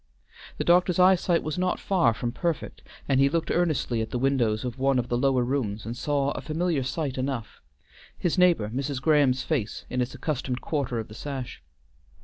[0.57, 4.65] The doctor's eyesight was not far from perfect, and he looked earnestly at the windows
[4.65, 7.61] of one of the lower rooms and saw a familiar sight enough;
[8.17, 8.99] his neighbor Mrs.
[8.99, 11.61] Graham's face in its accustomed quarter of the sash.